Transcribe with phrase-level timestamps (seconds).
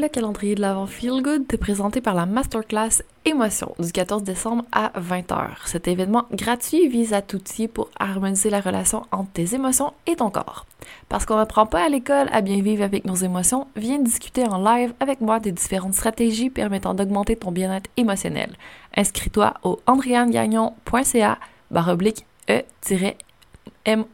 [0.00, 4.64] Le calendrier de l'avant Feel Good est présenté par la Masterclass Émotion du 14 décembre
[4.70, 5.66] à 20h.
[5.66, 10.30] Cet événement gratuit vise à t'outiller pour harmoniser la relation entre tes émotions et ton
[10.30, 10.66] corps.
[11.08, 14.62] Parce qu'on n'apprend pas à l'école à bien vivre avec nos émotions, viens discuter en
[14.62, 18.54] live avec moi des différentes stratégies permettant d'augmenter ton bien-être émotionnel.
[18.96, 21.38] Inscris-toi au andrianegagnon.ca
[21.72, 24.04] baroblique E-M-O-T-I-O-N.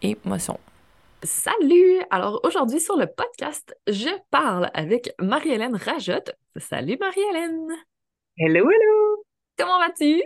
[0.00, 0.58] Émotion.
[1.24, 2.02] Salut!
[2.10, 6.32] Alors aujourd'hui sur le podcast, je parle avec Marie-Hélène Rajotte.
[6.56, 7.68] Salut Marie-Hélène!
[8.36, 9.24] Hello, hello!
[9.56, 10.20] Comment vas-tu?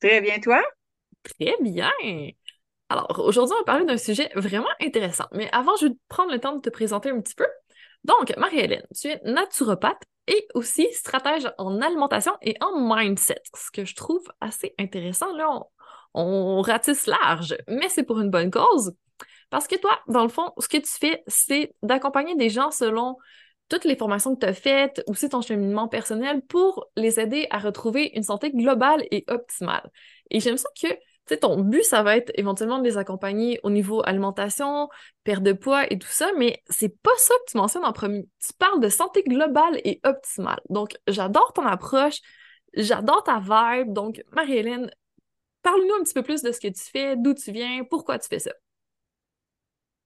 [0.00, 0.62] Très bien, toi?
[1.24, 1.90] Très bien!
[2.88, 5.26] Alors aujourd'hui, on va parler d'un sujet vraiment intéressant.
[5.32, 7.46] Mais avant, je vais prendre le temps de te présenter un petit peu.
[8.04, 13.84] Donc, Marie-Hélène, tu es naturopathe et aussi stratège en alimentation et en mindset, ce que
[13.84, 15.34] je trouve assez intéressant.
[15.36, 15.66] Là, on,
[16.14, 18.94] on ratisse large, mais c'est pour une bonne cause.
[19.50, 23.16] Parce que toi, dans le fond, ce que tu fais, c'est d'accompagner des gens selon
[23.68, 27.58] toutes les formations que tu as faites, aussi ton cheminement personnel pour les aider à
[27.58, 29.90] retrouver une santé globale et optimale.
[30.30, 30.88] Et j'aime ça que
[31.26, 34.90] tu sais, ton but, ça va être éventuellement de les accompagner au niveau alimentation,
[35.24, 38.28] perte de poids et tout ça, mais c'est pas ça que tu mentionnes en premier.
[38.46, 40.60] Tu parles de santé globale et optimale.
[40.68, 42.20] Donc, j'adore ton approche,
[42.74, 43.94] j'adore ta vibe.
[43.94, 44.90] Donc, Marie-Hélène,
[45.62, 48.28] parle-nous un petit peu plus de ce que tu fais, d'où tu viens, pourquoi tu
[48.28, 48.52] fais ça.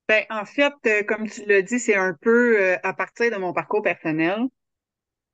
[0.08, 3.36] Ben, en fait, euh, comme tu l'as dit, c'est un peu euh, à partir de
[3.36, 4.40] mon parcours personnel.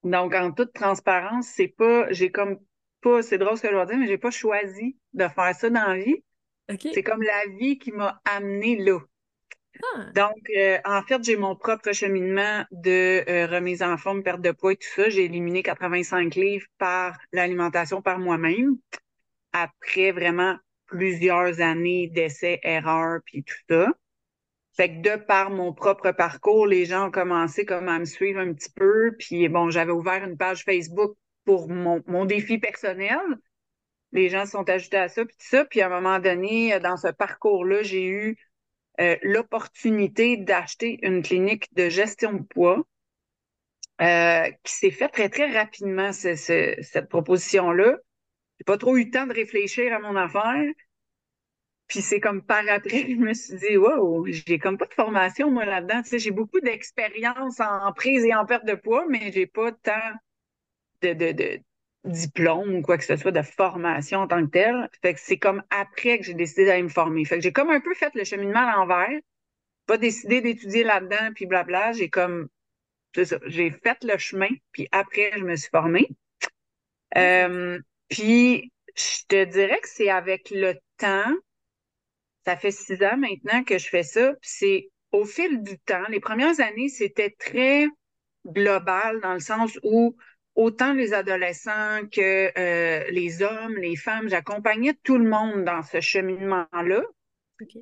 [0.02, 2.58] Donc, en toute transparence, c'est pas, j'ai comme
[3.00, 5.70] pas, c'est drôle ce que je vais dire, mais j'ai pas choisi de faire ça
[5.70, 6.24] dans la vie.
[6.92, 8.98] C'est comme la vie qui m'a amené là.
[9.82, 10.10] Ah.
[10.14, 14.72] Donc, euh, en fait, j'ai mon propre cheminement de remise en forme, perte de poids
[14.72, 15.08] et tout ça.
[15.08, 18.76] J'ai éliminé 85 livres par l'alimentation par moi-même.
[19.52, 23.92] Après vraiment plusieurs années d'essais, erreurs, puis tout ça.
[24.76, 28.40] Fait que de par mon propre parcours, les gens ont commencé comme à me suivre
[28.40, 29.14] un petit peu.
[29.18, 33.18] Puis bon, j'avais ouvert une page Facebook pour mon, mon défi personnel.
[34.12, 35.64] Les gens sont ajoutés à ça, puis tout ça.
[35.64, 38.36] Puis à un moment donné, dans ce parcours-là, j'ai eu
[39.00, 42.84] euh, l'opportunité d'acheter une clinique de gestion de poids
[44.00, 47.96] euh, qui s'est fait très, très rapidement, cette proposition-là.
[48.58, 50.64] J'ai pas trop eu le temps de réfléchir à mon affaire.
[51.86, 55.50] Puis c'est comme par après, je me suis dit, wow, j'ai comme pas de formation,
[55.50, 56.02] moi, là-dedans.
[56.02, 59.72] Tu sais, j'ai beaucoup d'expérience en prise et en perte de poids, mais j'ai pas
[59.72, 59.92] tant
[61.02, 61.60] de, de, de
[62.04, 64.88] diplôme ou quoi que ce soit, de formation en tant que telle.
[65.02, 67.24] Fait que c'est comme après que j'ai décidé d'aller me former.
[67.24, 69.20] Fait que j'ai comme un peu fait le cheminement à l'envers,
[69.86, 71.92] pas décidé d'étudier là-dedans, puis blabla.
[71.92, 72.48] J'ai comme,
[73.14, 76.08] c'est ça, j'ai fait le chemin, puis après, je me suis formée.
[77.16, 77.78] Euh,
[78.08, 81.34] puis, je te dirais que c'est avec le temps,
[82.44, 84.32] ça fait six ans maintenant que je fais ça.
[84.42, 86.02] C'est au fil du temps.
[86.08, 87.86] Les premières années, c'était très
[88.46, 90.16] global dans le sens où
[90.54, 96.00] autant les adolescents que euh, les hommes, les femmes, j'accompagnais tout le monde dans ce
[96.00, 97.02] cheminement-là.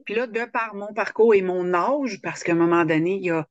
[0.05, 3.25] Puis là, de par mon parcours et mon âge, parce qu'à un moment donné, il
[3.25, 3.47] y a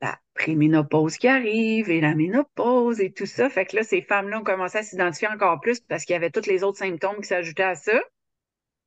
[0.00, 3.50] la préménopause qui arrive et la ménopause et tout ça.
[3.50, 6.30] Fait que là, ces femmes-là ont commencé à s'identifier encore plus parce qu'il y avait
[6.30, 8.00] tous les autres symptômes qui s'ajoutaient à ça.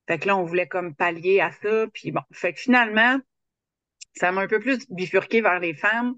[0.07, 1.87] Fait que là, on voulait comme pallier à ça.
[1.93, 3.19] Puis bon, fait que finalement,
[4.15, 6.15] ça m'a un peu plus bifurqué vers les femmes,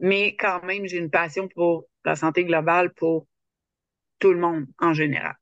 [0.00, 3.26] mais quand même, j'ai une passion pour la santé globale pour
[4.18, 5.36] tout le monde en général.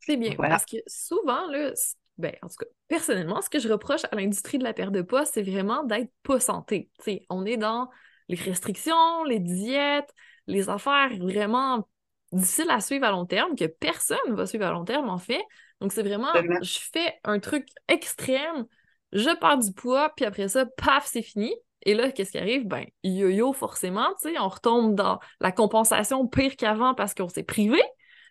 [0.00, 1.72] C'est bien, parce que souvent, là,
[2.18, 5.02] ben, en tout cas, personnellement, ce que je reproche à l'industrie de la perte de
[5.02, 6.90] poids, c'est vraiment d'être pas santé.
[7.00, 7.90] sais, on est dans
[8.28, 10.12] les restrictions, les diètes,
[10.46, 11.88] les affaires vraiment
[12.32, 15.18] difficiles à suivre à long terme, que personne ne va suivre à long terme, en
[15.18, 15.42] fait.
[15.84, 16.32] Donc, c'est vraiment,
[16.62, 18.64] je fais un truc extrême,
[19.12, 21.54] je perds du poids, puis après ça, paf, c'est fini.
[21.82, 22.66] Et là, qu'est-ce qui arrive?
[22.66, 27.42] Ben, yo-yo, forcément, tu sais, on retombe dans la compensation pire qu'avant parce qu'on s'est
[27.42, 27.82] privé.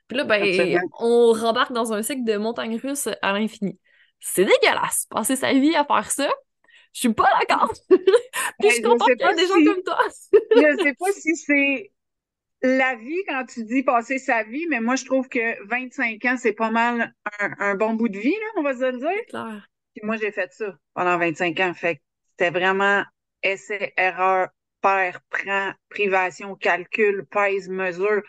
[0.07, 3.77] Puis là, ben, on rembarque dans un cycle de montagne russe à l'infini.
[4.19, 6.31] C'est dégueulasse, passer sa vie à faire ça.
[6.91, 7.71] Je suis pas d'accord.
[7.89, 9.99] Puis je comprends qu'il y a des gens comme toi.
[10.31, 11.91] je sais pas si c'est
[12.63, 16.35] la vie quand tu dis passer sa vie, mais moi, je trouve que 25 ans,
[16.37, 19.61] c'est pas mal un, bon bout de vie, là, on va se le dire.
[19.93, 21.73] Puis moi, j'ai fait ça pendant 25 ans.
[21.73, 22.01] Fait que
[22.31, 23.03] c'était vraiment
[23.43, 24.47] essai, erreur,
[24.81, 28.21] père, prend, privation, calcul, pèse, mesure.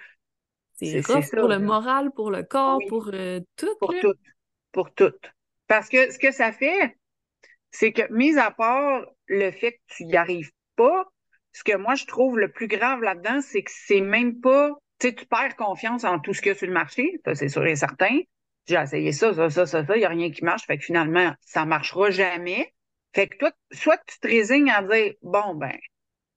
[0.75, 3.77] C'est ça pour le moral, pour le corps, pour euh, tout.
[3.79, 4.15] Pour tout.
[4.73, 5.13] Pour tout.
[5.69, 6.97] Parce que ce que ça fait,
[7.71, 11.07] c'est que, mis à part le fait que tu n'y arrives pas,
[11.55, 14.71] ce que moi je trouve le plus grave là-dedans, c'est que c'est même pas,
[15.01, 17.35] tu sais, tu perds confiance en tout ce qu'il y a sur le marché, ça
[17.35, 18.21] c'est sûr et certain.
[18.67, 20.85] J'ai essayé ça, ça, ça, ça, ça, il n'y a rien qui marche, fait que
[20.85, 22.75] finalement, ça marchera jamais.
[23.15, 25.77] Fait que toi, soit tu te résignes à dire, bon, ben,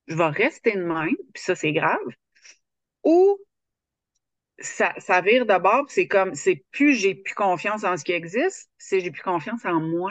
[0.08, 1.98] je vais rester de même, puis ça, c'est grave,
[3.04, 3.38] ou
[4.60, 8.70] ça, ça vire d'abord, c'est comme, c'est plus j'ai plus confiance en ce qui existe,
[8.78, 10.10] c'est j'ai plus confiance en moi.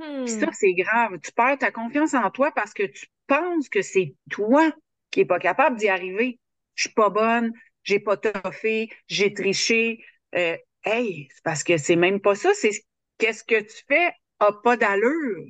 [0.00, 0.26] Hmm.
[0.26, 1.18] ça, c'est grave.
[1.22, 4.72] Tu perds ta confiance en toi parce que tu penses que c'est toi
[5.10, 6.38] qui est pas capable d'y arriver.
[6.74, 7.52] Je suis pas bonne,
[7.82, 10.02] j'ai pas toffé, j'ai triché.
[10.34, 12.54] Euh, hey, c'est parce que c'est même pas ça.
[12.54, 12.70] C'est
[13.18, 15.44] qu'est-ce que tu fais a pas d'allure.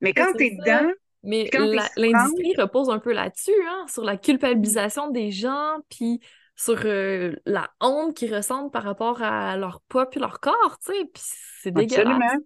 [0.00, 0.90] Mais quand tu es dedans,
[1.22, 1.48] mais
[1.96, 6.20] l'industrie repose un peu là-dessus, hein, sur la culpabilisation des gens, puis
[6.56, 10.92] sur euh, la honte qu'ils ressentent par rapport à leur poids puis leur corps, tu
[10.92, 11.22] sais, puis
[11.62, 12.06] c'est dégueulasse.
[12.06, 12.44] Absolument.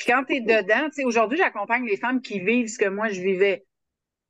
[0.00, 2.88] Puis quand tu es dedans, tu sais, aujourd'hui, j'accompagne les femmes qui vivent ce que
[2.88, 3.66] moi je vivais.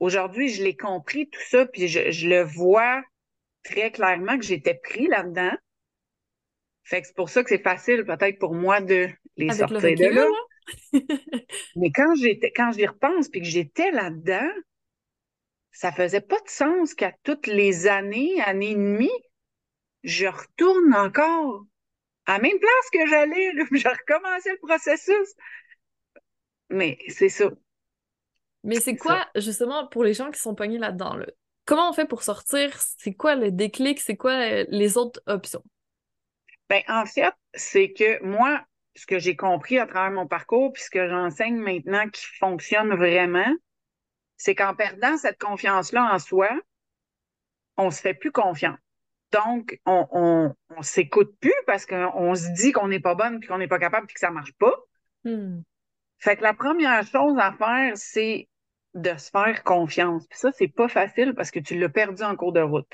[0.01, 3.05] Aujourd'hui, je l'ai compris, tout ça, puis je, le vois
[3.63, 5.53] très clairement que j'étais pris là-dedans.
[6.83, 10.07] Fait que c'est pour ça que c'est facile peut-être pour moi de les sortir de
[10.07, 10.27] là.
[11.77, 14.51] Mais quand j'étais, quand j'y repense puis que j'étais là-dedans,
[15.71, 19.23] ça faisait pas de sens qu'à toutes les années, années et demie,
[20.03, 21.65] je retourne encore
[22.31, 25.35] à la même place que j'allais, je recommençais le processus.
[26.69, 27.51] Mais c'est ça.
[28.63, 31.27] Mais c'est quoi, justement, pour les gens qui sont pognés là-dedans, là?
[31.65, 32.71] comment on fait pour sortir?
[32.99, 34.01] C'est quoi le déclic?
[34.01, 35.65] C'est quoi euh, les autres options?
[36.69, 40.83] Ben, en fait, c'est que moi, ce que j'ai compris à travers mon parcours, puis
[40.85, 43.53] ce que j'enseigne maintenant qui fonctionne vraiment,
[44.37, 46.51] c'est qu'en perdant cette confiance-là en soi,
[47.77, 48.79] on se fait plus confiance.
[49.33, 53.49] Donc, on, on, on s'écoute plus parce qu'on se dit qu'on n'est pas bonne, puis
[53.49, 54.75] qu'on n'est pas capable, puis que ça marche pas.
[55.25, 55.61] Hmm.
[56.19, 58.49] Fait que la première chose à faire, c'est
[58.95, 60.27] de se faire confiance.
[60.27, 62.93] Puis ça, c'est pas facile parce que tu l'as perdu en cours de route.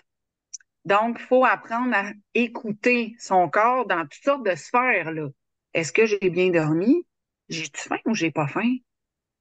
[0.85, 5.11] Donc, il faut apprendre à écouter son corps dans toutes sortes de sphères.
[5.11, 5.29] Là.
[5.75, 7.05] Est-ce que j'ai bien dormi?
[7.49, 8.77] J'ai-tu faim ou j'ai pas faim?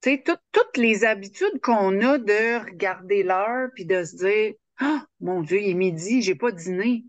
[0.01, 5.05] Tu sais, toutes les habitudes qu'on a de regarder l'heure puis de se dire Ah,
[5.19, 7.05] mon Dieu, il est midi, j'ai pas dîné.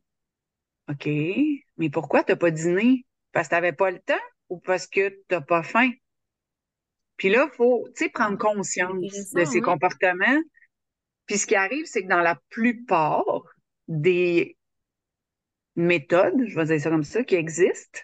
[0.89, 3.05] OK, mais pourquoi t'as pas dîné?
[3.33, 4.15] Parce que t'avais pas le temps
[4.49, 5.91] ou parce que t'as pas faim?
[7.17, 10.41] Puis là, il faut prendre conscience de ces comportements.
[11.27, 13.25] Puis ce qui arrive, c'est que dans la plupart
[13.89, 14.57] des
[15.75, 18.01] méthodes, je vais dire ça comme ça, qui existent,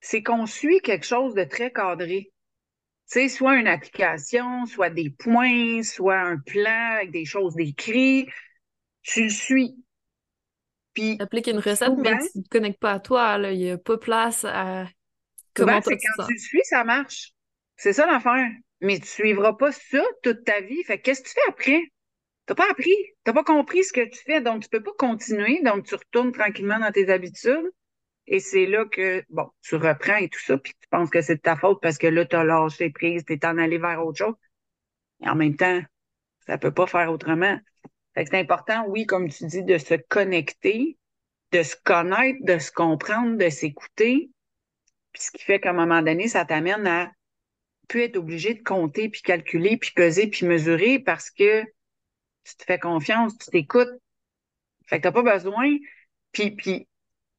[0.00, 2.32] c'est qu'on suit quelque chose de très cadré.
[3.10, 8.28] Tu sais, soit une application, soit des points, soit un plan avec des choses décrites.
[9.04, 9.76] Tu le suis.
[10.92, 11.16] Puis.
[11.20, 13.38] Applique une recette, mais tu ne te connectes pas à toi.
[13.38, 14.86] Il n'y a pas place à.
[15.54, 17.32] Comment c'est quand tu le suis, ça marche.
[17.76, 18.48] C'est ça l'affaire.
[18.80, 20.82] Mais tu suivras pas ça toute ta vie.
[20.82, 21.80] Fait qu'est-ce que tu fais après?
[22.46, 22.94] T'as pas appris.
[23.22, 24.40] T'as pas compris ce que tu fais.
[24.40, 25.62] Donc, tu peux pas continuer.
[25.62, 27.70] Donc, tu retournes tranquillement dans tes habitudes.
[28.26, 31.36] Et c'est là que, bon, tu reprends et tout ça, puis tu penses que c'est
[31.36, 34.04] de ta faute parce que là, tu as lâché prise, tu es en allé vers
[34.04, 34.34] autre chose.
[35.22, 35.82] Et en même temps,
[36.46, 37.58] ça peut pas faire autrement.
[38.16, 40.96] C'est important, oui, comme tu dis, de se connecter,
[41.52, 44.30] de se connaître, de se comprendre, de s'écouter.
[45.12, 47.12] Puis ce qui fait qu'à un moment donné, ça t'amène à
[47.88, 51.62] plus être obligé de compter, puis calculer, puis peser, puis mesurer parce que
[52.44, 54.00] tu te fais confiance, tu t'écoutes.
[54.86, 55.76] Fait que t'as pas besoin.
[56.32, 56.88] Puis, puis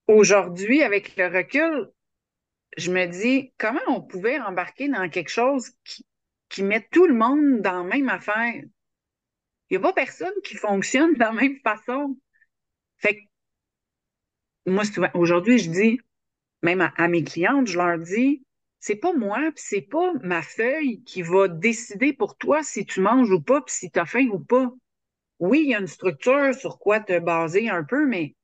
[0.08, 1.90] aujourd'hui, avec le recul,
[2.78, 6.06] je me dis comment on pouvait embarquer dans quelque chose qui,
[6.50, 8.62] qui met tout le monde dans la même affaire?
[9.70, 12.18] Il n'y a pas personne qui fonctionne de la même façon.
[12.98, 13.22] Fait que
[14.66, 16.00] moi, aujourd'hui, je dis,
[16.62, 18.44] même à, mes clientes, je leur dis,
[18.80, 23.32] c'est pas moi, c'est pas ma feuille qui va décider pour toi si tu manges
[23.32, 24.72] ou pas, puis si tu as faim ou pas.
[25.40, 28.36] Oui, il y a une structure sur quoi te baser un peu, mais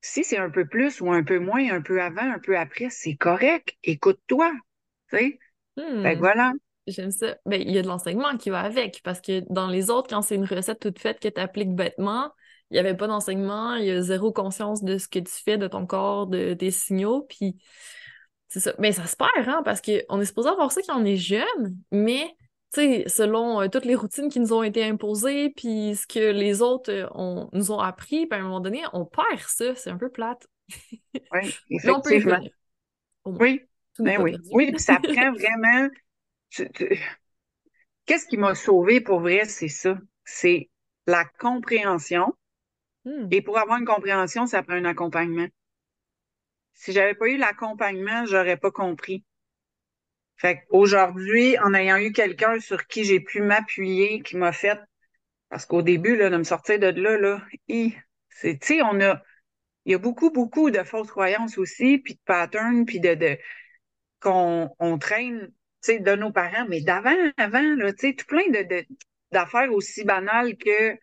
[0.00, 2.88] si c'est un peu plus ou un peu moins, un peu avant, un peu après,
[2.90, 3.76] c'est correct.
[3.82, 4.52] Écoute-toi.
[5.10, 5.38] Tu sais?
[5.76, 6.18] Fait hmm.
[6.18, 6.52] voilà.
[6.90, 7.36] J'aime ça.
[7.46, 10.22] Ben, il y a de l'enseignement qui va avec, parce que dans les autres, quand
[10.22, 12.32] c'est une recette toute faite que tu appliques bêtement,
[12.70, 15.56] il n'y avait pas d'enseignement, il y a zéro conscience de ce que tu fais,
[15.56, 17.56] de ton corps, de tes signaux, puis
[18.48, 18.74] c'est ça.
[18.78, 21.76] Mais ça se perd, hein, parce qu'on est supposé avoir ça quand on est jeune,
[21.92, 22.34] mais
[22.74, 26.92] selon euh, toutes les routines qui nous ont été imposées, puis ce que les autres
[26.92, 29.74] euh, nous ont appris, puis à un moment donné, on perd ça.
[29.74, 30.46] C'est un peu plate.
[31.32, 32.40] Oui, effectivement.
[33.24, 33.62] oui,
[33.98, 34.36] ben oui.
[34.52, 35.88] Oui, puis ça prend vraiment.
[36.50, 39.98] Qu'est-ce qui m'a sauvé pour vrai, c'est ça.
[40.24, 40.70] C'est
[41.06, 42.34] la compréhension.
[43.04, 43.28] Hmm.
[43.30, 45.48] Et pour avoir une compréhension, ça prend un accompagnement.
[46.74, 49.24] Si j'avais pas eu l'accompagnement, j'aurais pas compris.
[50.36, 54.78] Fait qu'aujourd'hui, en ayant eu quelqu'un sur qui j'ai pu m'appuyer, qui m'a fait,
[55.48, 57.42] parce qu'au début, là, de me sortir de là, là,
[58.28, 59.20] c'est, tu sais, on a,
[59.84, 63.38] il y a beaucoup, beaucoup de fausses croyances aussi, puis de patterns, puis de, de
[64.20, 65.52] qu'on on traîne,
[65.86, 68.84] de nos parents, mais d'avant, avant, là, tu sais, tout plein de,
[69.32, 70.96] d'affaires aussi banales que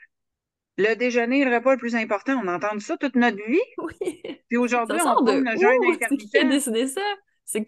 [0.78, 2.42] le déjeuner le repas le plus important.
[2.44, 3.60] On entend ça toute notre vie.
[3.78, 4.22] Oui.
[4.48, 6.06] Puis aujourd'hui, on tourne le jeûne intermittent.
[6.10, 7.02] C'est qui a décidé ça?
[7.46, 7.62] C'est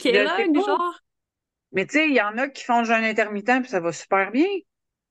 [0.51, 0.99] du genre?
[1.71, 3.91] Mais tu sais, il y en a qui font le jeûne intermittent, puis ça va
[3.91, 4.47] super bien.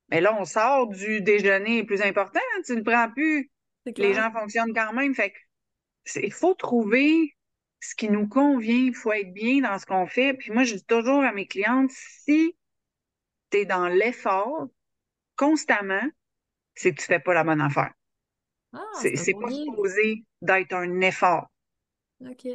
[0.09, 2.41] Mais là, on sort du déjeuner plus important.
[2.65, 3.51] Tu ne prends plus.
[3.97, 5.15] Les gens fonctionnent quand même.
[5.15, 7.36] Fait que il faut trouver
[7.81, 8.75] ce qui nous convient.
[8.75, 10.35] Il faut être bien dans ce qu'on fait.
[10.35, 12.57] Puis moi, je dis toujours à mes clientes, si
[13.51, 14.69] tu es dans l'effort
[15.37, 16.09] constamment,
[16.75, 17.93] c'est que tu fais pas la bonne affaire.
[18.73, 21.51] Ah, c'est pas supposé d'être un effort.
[22.21, 22.49] OK.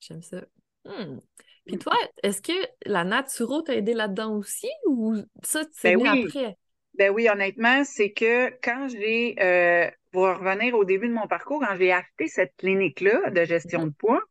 [0.00, 0.44] J'aime ça.
[0.84, 1.18] Hmm.
[1.66, 2.52] Puis toi, est-ce que
[2.84, 6.56] la naturo t'a aidé là-dedans aussi ou ça, c'est ben après?
[6.94, 11.60] Ben oui, honnêtement, c'est que quand j'ai, euh, pour revenir au début de mon parcours,
[11.60, 13.90] quand j'ai acheté cette clinique-là de gestion mm-hmm.
[13.90, 14.22] de poids,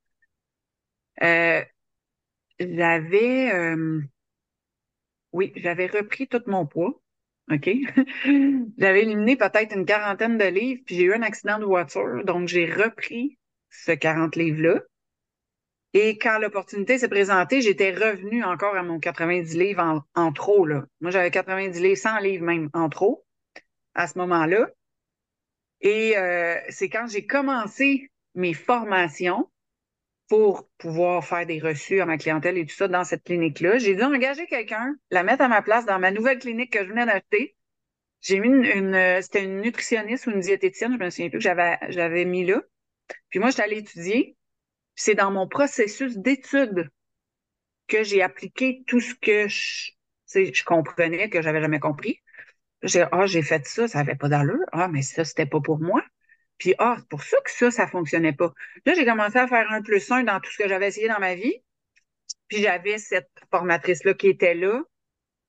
[1.24, 1.64] euh,
[2.60, 4.02] j'avais, euh,
[5.32, 7.02] oui, j'avais repris tout mon poids.
[7.52, 7.70] OK?
[8.78, 12.48] j'avais éliminé peut-être une quarantaine de livres, puis j'ai eu un accident de voiture, donc
[12.48, 13.38] j'ai repris
[13.70, 14.82] ce 40 livres-là.
[15.94, 20.66] Et quand l'opportunité s'est présentée, j'étais revenue encore à mon 90 livres en, trop.
[20.66, 20.86] Là.
[21.00, 23.26] Moi, j'avais 90 livres, 100 livres même en trop
[23.94, 24.70] à ce moment-là.
[25.80, 29.50] Et euh, c'est quand j'ai commencé mes formations
[30.28, 33.78] pour pouvoir faire des reçus à ma clientèle et tout ça dans cette clinique-là.
[33.78, 36.90] J'ai dû engager quelqu'un, la mettre à ma place dans ma nouvelle clinique que je
[36.90, 37.56] venais d'acheter.
[38.22, 41.44] J'ai mis une, euh, c'était une nutritionniste ou une diététicienne, je me souviens plus que
[41.44, 42.62] j'avais, j'avais mis là.
[43.30, 44.36] Puis moi, j'étais allée étudier
[44.96, 46.90] c'est dans mon processus d'étude
[47.88, 49.92] que j'ai appliqué tout ce que je,
[50.34, 52.22] je comprenais que j'avais jamais compris.
[52.84, 54.60] J'ai ah j'ai fait ça, ça avait pas d'allure.
[54.72, 56.04] Ah mais ça c'était pas pour moi.
[56.58, 58.54] Puis ah c'est pour ça que ça ça fonctionnait pas.
[58.86, 61.20] Là j'ai commencé à faire un plus un dans tout ce que j'avais essayé dans
[61.20, 61.62] ma vie.
[62.48, 64.82] Puis j'avais cette formatrice là qui était là,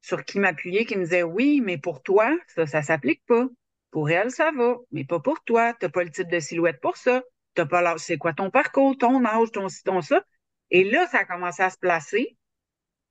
[0.03, 3.47] sur qui m'appuyer, qui me disait oui mais pour toi ça ça s'applique pas.
[3.91, 5.75] Pour elle ça va, mais pas pour toi.
[5.75, 7.23] T'as pas le type de silhouette pour ça
[7.57, 10.23] t'as pas c'est quoi ton parcours, ton âge, ton ci, ton ça.
[10.71, 12.37] Et là, ça a commencé à se placer.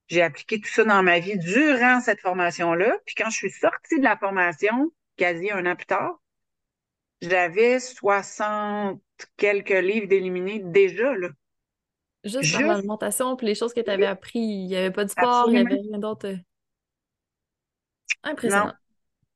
[0.07, 2.95] J'ai appliqué tout ça dans ma vie durant cette formation-là.
[3.05, 6.19] Puis quand je suis sortie de la formation, quasi un an plus tard,
[7.29, 9.01] j'avais 60
[9.37, 11.29] quelques livres d'éliminés déjà, là.
[12.23, 14.39] Juste, l'alimentation, puis les choses que tu avais appris.
[14.39, 16.33] Il n'y avait pas de sport, il n'y avait rien d'autre.
[18.23, 18.73] Impressionnant.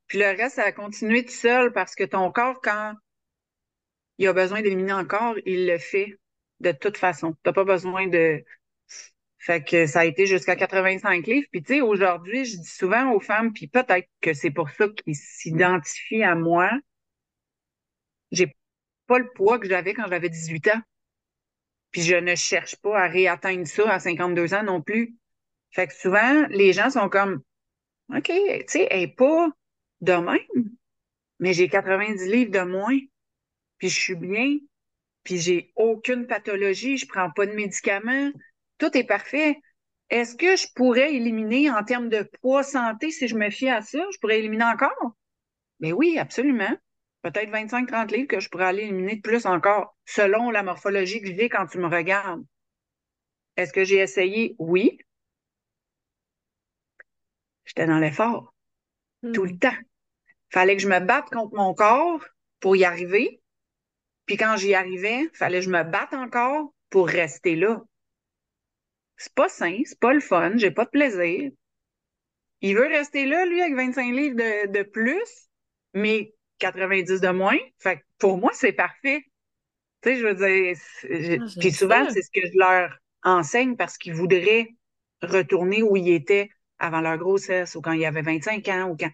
[0.08, 2.96] Puis le reste, ça a continué tout seul parce que ton corps, quand
[4.18, 6.20] il a besoin d'éliminer encore, il le fait
[6.62, 7.34] de toute façon.
[7.34, 8.44] Tu n'as pas besoin de.
[9.38, 11.48] Fait que ça a été jusqu'à 85 livres.
[11.52, 14.88] Puis tu sais, aujourd'hui, je dis souvent aux femmes, puis peut-être que c'est pour ça
[14.90, 16.72] qu'ils s'identifient à moi.
[18.32, 18.56] J'ai
[19.08, 20.82] pas le poids que j'avais quand j'avais 18 ans.
[21.92, 25.16] Puis je ne cherche pas à réatteindre ça à 52 ans non plus.
[25.72, 27.42] Fait que souvent, les gens sont comme
[28.16, 29.50] OK, tu sais, elle n'est pas
[30.02, 30.70] de même,
[31.40, 32.98] mais j'ai 90 livres de moins
[33.80, 34.58] puis je suis bien,
[35.24, 38.32] puis j'ai aucune pathologie, je prends pas de médicaments,
[38.78, 39.58] tout est parfait.
[40.10, 43.82] Est-ce que je pourrais éliminer en termes de poids santé si je me fie à
[43.82, 44.00] ça?
[44.12, 45.16] Je pourrais éliminer encore?
[45.80, 46.76] Mais oui, absolument.
[47.22, 51.28] Peut-être 25-30 livres que je pourrais aller éliminer de plus encore, selon la morphologie que
[51.28, 52.44] j'ai quand tu me regardes.
[53.58, 54.56] Est-ce que j'ai essayé?
[54.58, 54.98] Oui.
[57.66, 58.54] J'étais dans l'effort.
[59.34, 59.60] Tout le hmm.
[59.60, 59.78] temps.
[60.50, 62.24] Fallait que je me batte contre mon corps
[62.60, 63.42] pour y arriver.
[64.26, 67.82] Puis quand j'y arrivais, fallait que je me batte encore pour rester là.
[69.18, 71.52] C'est pas sain, c'est pas le fun, j'ai pas de plaisir.
[72.62, 75.50] Il veut rester là, lui, avec 25 livres de, plus,
[75.94, 77.58] mais 90 de moins.
[77.80, 79.24] Fait pour moi, c'est parfait.
[80.02, 80.78] Tu sais, je veux dire,
[81.60, 84.70] puis souvent, c'est ce que je leur enseigne parce qu'ils voudraient
[85.22, 86.50] retourner où ils étaient
[86.80, 89.12] avant leur grossesse ou quand il y avait 25 ans ou quand.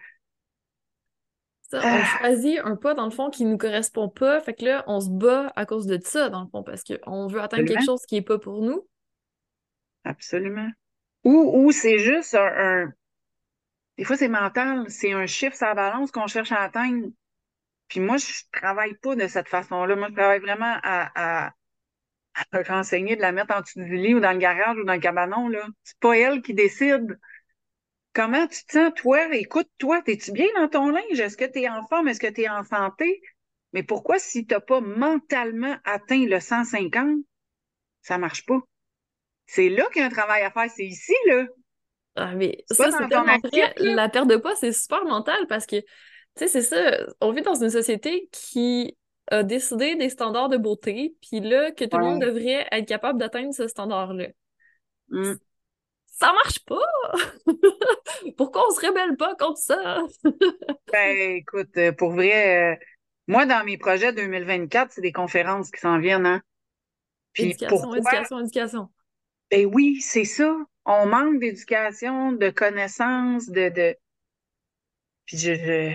[1.63, 2.05] Ça, on Ah.
[2.19, 4.39] choisit un pas, dans le fond, qui nous correspond pas.
[4.39, 7.27] Fait que là, on se bat à cause de ça, dans le fond, parce qu'on
[7.27, 8.87] veut atteindre quelque chose qui est pas pour nous.
[10.03, 10.69] Absolument.
[11.23, 12.45] Ou, ou c'est juste un,
[12.85, 12.93] un-
[13.97, 14.89] Des fois, c'est mental.
[14.89, 17.07] C'est un chiffre la balance qu'on cherche à atteindre.
[17.87, 19.95] Puis moi, je travaille pas de cette façon-là.
[19.95, 21.11] Moi, je travaille vraiment à,
[21.47, 21.53] à,
[22.33, 24.83] à te renseigner de la mettre en dessous du lit ou dans le garage ou
[24.83, 25.67] dans le cabanon, là.
[25.83, 27.17] C'est pas elle qui décide.
[28.13, 29.27] Comment tu te sens, toi?
[29.35, 31.19] Écoute, toi, t'es-tu bien dans ton linge?
[31.19, 32.07] Est-ce que t'es en forme?
[32.07, 33.21] Est-ce que t'es en santé?
[33.73, 37.19] Mais pourquoi, si t'as pas mentalement atteint le 150,
[38.01, 38.61] ça marche pas?
[39.47, 40.69] C'est là qu'il y a un travail à faire.
[40.69, 41.45] C'est ici, là.
[42.15, 43.73] Ah, mais ça, c'est tellement vrai.
[43.77, 45.75] La perte de poids, c'est super mental parce que,
[46.35, 46.97] tu sais, c'est ça.
[47.21, 48.97] On vit dans une société qui
[49.31, 53.19] a décidé des standards de beauté, puis là, que tout le monde devrait être capable
[53.19, 54.27] d'atteindre ce standard-là.
[55.09, 55.33] Mm.
[56.07, 56.75] Ça marche pas!
[58.37, 60.03] Pourquoi on se rébelle pas contre ça?
[60.91, 62.75] Ben, écoute, euh, pour vrai, euh,
[63.27, 66.41] moi, dans mes projets 2024, c'est des conférences qui s'en viennent, hein.
[67.33, 67.97] Puis Éducation, pourquoi?
[67.97, 68.89] éducation, éducation.
[69.51, 70.55] Ben oui, c'est ça.
[70.85, 73.95] On manque d'éducation, de connaissances, de, de...
[75.25, 75.91] Puis je, je...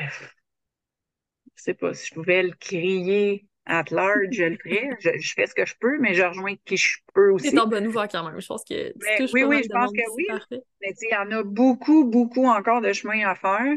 [1.57, 4.89] je sais pas, si je pouvais le crier at large, je le ferais.
[5.01, 7.59] Je, je fais ce que je peux, mais je rejoins qui je peux aussi.
[7.59, 8.41] en bonne voie quand même.
[8.41, 10.27] Je pense que tu Mais oui, oui, je pense que c'est oui.
[10.27, 10.63] parfait.
[10.81, 13.77] Mais tu sais, il y en a beaucoup, beaucoup encore de chemin à faire.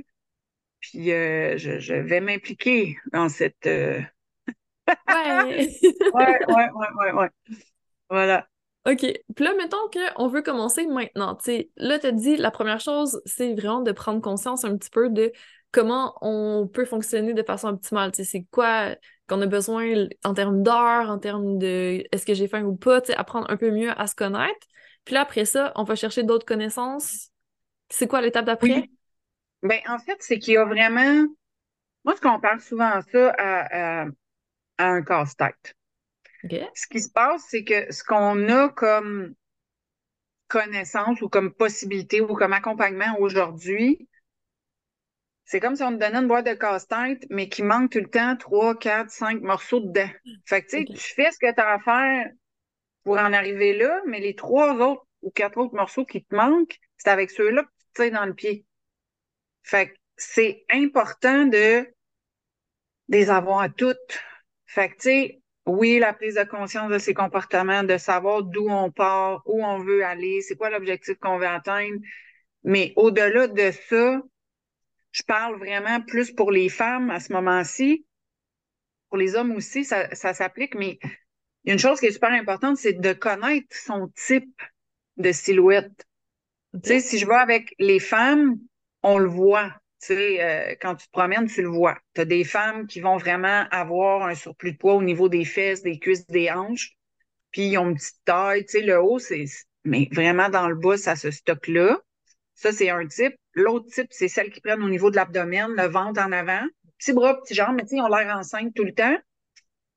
[0.81, 3.67] Puis euh, je, je vais m'impliquer dans cette...
[3.67, 4.01] euh,
[5.07, 5.69] Ouais!
[6.11, 7.29] Ouais, ouais, ouais, ouais, ouais.
[8.09, 8.49] Voilà.
[8.85, 8.99] OK.
[9.35, 11.35] Puis là, mettons qu'on veut commencer maintenant.
[11.35, 14.89] Tu sais, là, tu dit, la première chose, c'est vraiment de prendre conscience un petit
[14.89, 15.31] peu de
[15.71, 18.11] comment on peut fonctionner de façon optimale.
[18.13, 18.95] C'est quoi
[19.27, 23.01] qu'on a besoin en termes d'heures, en termes de est-ce que j'ai faim ou pas,
[23.15, 24.67] apprendre un peu mieux à se connaître.
[25.05, 27.29] Puis là, après ça, on va chercher d'autres connaissances.
[27.89, 28.89] C'est quoi l'étape d'après?
[29.61, 31.25] Ben, en fait, c'est qu'il y a vraiment...
[32.03, 34.07] Moi, je compare souvent ça à, à,
[34.77, 35.73] à un casse-tête.
[36.43, 36.55] OK.
[36.75, 39.33] Ce qui se passe, c'est que ce qu'on a comme
[40.47, 44.07] connaissance ou comme possibilité ou comme accompagnement aujourd'hui,
[45.45, 48.09] c'est comme si on te donnait une boîte de casse-tête, mais qui manque tout le
[48.09, 50.09] temps trois, quatre, cinq morceaux dedans.
[50.45, 50.95] Fait que, tu sais, OK.
[50.95, 52.31] tu fais ce que tu as à faire
[53.03, 56.77] pour en arriver là, mais les trois autres ou quatre autres morceaux qui te manquent,
[56.97, 58.65] c'est avec ceux-là que tu te tires dans le pied.
[59.63, 61.87] Fait que c'est important de
[63.09, 64.23] les avoir toutes.
[64.65, 68.69] Fait que, tu sais, oui, la prise de conscience de ses comportements, de savoir d'où
[68.69, 71.99] on part, où on veut aller, c'est quoi l'objectif qu'on veut atteindre.
[72.63, 74.21] Mais au-delà de ça,
[75.11, 78.05] je parle vraiment plus pour les femmes à ce moment-ci.
[79.09, 80.97] Pour les hommes aussi, ça, ça s'applique, mais
[81.63, 84.61] il y a une chose qui est super importante, c'est de connaître son type
[85.17, 86.05] de silhouette.
[86.73, 86.81] OK.
[86.81, 88.57] Tu sais, si je vais avec les femmes,
[89.01, 89.71] on le voit.
[90.05, 91.97] Tu sais, euh, quand tu te promènes, tu le vois.
[92.13, 95.45] Tu as des femmes qui vont vraiment avoir un surplus de poids au niveau des
[95.45, 96.97] fesses, des cuisses, des hanches.
[97.51, 98.65] Puis ils ont une petite taille.
[98.65, 99.45] Tu sais, le haut, c'est...
[99.85, 102.01] Mais vraiment, dans le bas, ça se stocke-là.
[102.53, 103.35] Ça, c'est un type.
[103.53, 106.63] L'autre type, c'est celles qui prennent au niveau de l'abdomen, le ventre en avant.
[106.97, 109.17] Petits bras, petits jambes, mais tu sais, ils ont l'air enceintes tout le temps.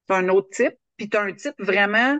[0.09, 0.75] C'est un autre type.
[0.97, 2.17] Puis tu as un type vraiment,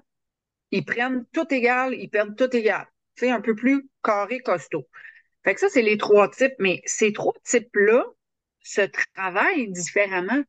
[0.73, 2.87] ils prennent tout égal, ils perdent tout égal.
[3.17, 4.89] Tu sais, un peu plus carré, costaud.
[5.47, 6.55] Fait que ça, c'est les trois types.
[6.59, 8.05] Mais ces trois types-là
[8.63, 8.81] se
[9.15, 10.43] travaillent différemment.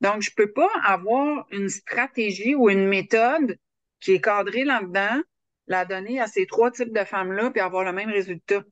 [0.00, 3.58] Donc, je peux pas avoir une stratégie ou une méthode
[3.98, 5.20] qui est cadrée là-dedans,
[5.66, 8.62] la donner à ces trois types de femmes-là, puis avoir le même résultat.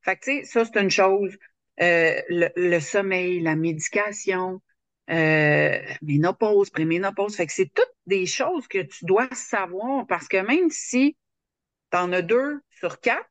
[0.00, 1.36] Fait que, tu sais, ça, c'est une chose.
[1.82, 4.62] Euh, le, sommeil, la médication,
[5.10, 7.36] euh, ménopause, préménopause.
[7.36, 11.16] Fait que c'est toutes des choses que tu dois savoir parce que même si
[11.90, 13.28] tu en as deux sur quatre,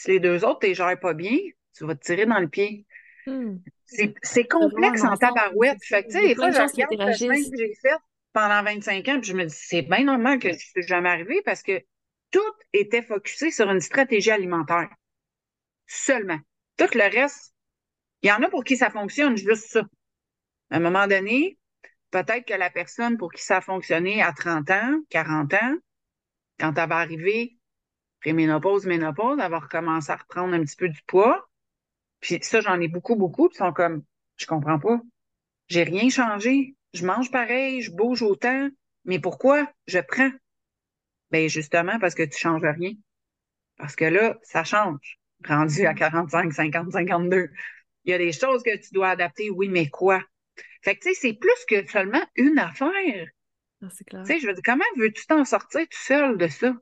[0.00, 1.36] si les deux autres, tu les gères pas bien,
[1.76, 2.86] tu vas te tirer dans le pied.
[3.26, 3.58] Hmm.
[4.22, 5.78] C'est complexe en tabarouette.
[5.82, 5.96] ça.
[5.98, 7.96] Fait que, tu sais, des fois, je regarde le chemin que j'ai fait
[8.32, 11.42] pendant 25 ans, puis je me dis, c'est bien normal que je suis jamais arrivé
[11.44, 11.82] parce que
[12.30, 12.40] tout
[12.72, 14.88] était focusé sur une stratégie alimentaire.
[15.86, 16.38] Seulement.
[16.78, 17.52] Tout le reste,
[18.22, 19.82] il y en a pour qui ça fonctionne, juste ça.
[20.70, 21.58] À un moment donné,
[22.10, 25.76] peut-être que la personne pour qui ça a fonctionné à 30 ans, 40 ans,
[26.58, 27.59] quand elle va arriver
[28.20, 31.48] préménopause, ménopause, elle va recommencer à reprendre un petit peu du poids.
[32.20, 34.04] Puis ça, j'en ai beaucoup, beaucoup, puis ils sont comme,
[34.36, 35.00] je comprends pas.
[35.68, 36.74] J'ai rien changé.
[36.92, 38.68] Je mange pareil, je bouge autant.
[39.04, 40.30] Mais pourquoi je prends?
[41.30, 42.92] Ben, justement, parce que tu changes rien.
[43.76, 45.18] Parce que là, ça change.
[45.46, 47.48] Rendu à 45, 50, 52.
[48.04, 50.22] Il y a des choses que tu dois adapter, oui, mais quoi?
[50.82, 53.28] Fait que, tu sais, c'est plus que seulement une affaire.
[53.82, 54.22] Ah, c'est clair.
[54.24, 56.74] Tu sais, je veux dire, comment veux-tu t'en sortir tout seul de ça?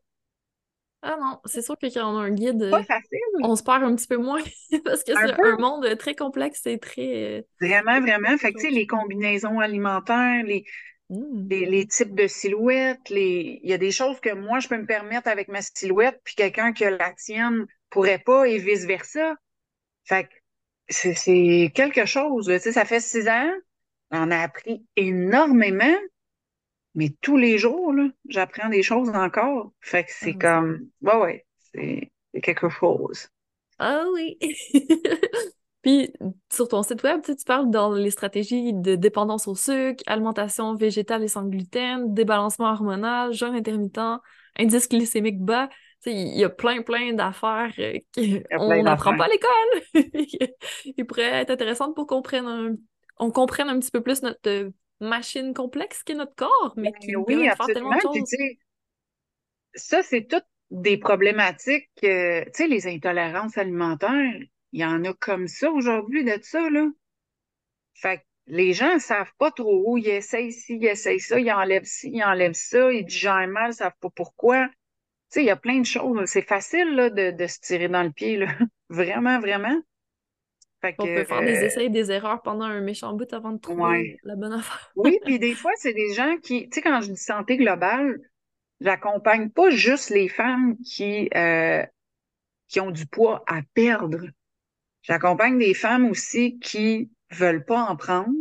[1.03, 3.19] Ah non, c'est sûr que quand on a un guide, Pas facile.
[3.43, 4.43] on se perd un petit peu moins
[4.85, 7.47] parce que c'est un monde très complexe et très.
[7.61, 8.37] Vraiment, vraiment.
[8.39, 10.65] Fait que, tu sais, les combinaisons alimentaires, les,
[11.11, 11.49] Hmm.
[11.51, 13.61] les, les types de silhouettes, les...
[13.63, 16.35] il y a des choses que moi, je peux me permettre avec ma silhouette, puis
[16.35, 19.35] quelqu'un qui a la tienne pourrait pas, et vice-versa.
[20.05, 20.31] Fait que
[20.89, 22.47] c'est quelque chose.
[22.47, 23.51] Tu sais, ça fait six ans,
[24.11, 25.97] on a appris énormément,
[26.99, 29.73] mais tous les jours, là, j'apprends des choses encore.
[29.81, 32.11] Fait que c'est Ah, comme, ouais, ouais, c'est
[32.43, 33.29] quelque chose.
[33.79, 34.39] Ah oui!
[35.83, 36.13] Puis
[36.53, 41.23] sur ton site web, tu parles dans les stratégies de dépendance au sucre, alimentation végétale
[41.23, 44.01] et sans gluten, débalancement hormonal, jeûne intermittent,
[44.59, 45.69] indice glycémique bas.
[46.03, 49.49] Tu sais, il y a plein, plein d'affaires euh, Il qu'on n'apprend pas à l'école.
[50.97, 52.77] Ils pourraient être intéressantes pour qu'on comprenne un,
[53.19, 57.09] on comprenne un petit peu plus notre machine complexe qui est notre corps, mais qui
[57.09, 58.37] Ben nous oui, permet de faire tellement de choses.
[59.75, 61.91] ça, c'est toutes des problématiques.
[62.05, 64.35] euh, tu sais, les intolérances alimentaires,
[64.73, 66.87] il y en a comme ça aujourd'hui de ça, là.
[67.95, 69.99] Fait que les gens ne savent pas trop où.
[69.99, 73.67] Ils essayent ci, ils essayent ça, ils enlèvent ci, ils enlèvent ça, ils digèrent mal,
[73.67, 74.69] ils ne savent pas pourquoi.
[74.69, 74.75] Tu
[75.31, 76.27] sais, il y a plein de choses.
[76.31, 78.49] C'est facile, là, de, de se tirer dans le pied, là.
[78.91, 79.83] Vraiment, vraiment.
[80.81, 83.33] Fait que, On peut faire des euh, essais et des erreurs pendant un méchant bout
[83.33, 84.17] avant de trouver ouais.
[84.23, 84.93] la bonne affaire.
[84.95, 88.21] Oui, puis des fois, c'est des gens qui, tu sais, quand je dis santé globale,
[88.81, 91.85] j'accompagne pas juste les femmes qui, euh,
[92.69, 94.21] qui ont du poids à perdre.
[95.03, 98.35] J'accompagne des femmes aussi qui veulent pas en prendre,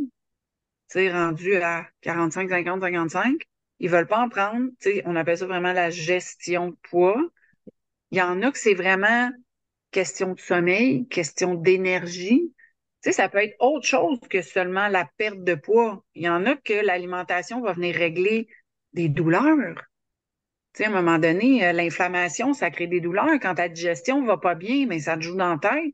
[0.89, 3.36] tu sais, rendues à 45, 50, 55.
[3.80, 4.69] Ils veulent pas en prendre.
[4.80, 7.21] Tu sais, on appelle ça vraiment la gestion de poids.
[8.12, 9.32] Il y en a que c'est vraiment
[9.91, 12.54] question de sommeil, question d'énergie.
[13.04, 16.04] Tu ça peut être autre chose que seulement la perte de poids.
[16.15, 18.47] Il y en a que l'alimentation va venir régler
[18.93, 19.76] des douleurs.
[20.73, 23.39] Tu sais, à un moment donné, euh, l'inflammation, ça crée des douleurs.
[23.41, 25.93] Quand ta digestion va pas bien, mais ça te joue dans la tête.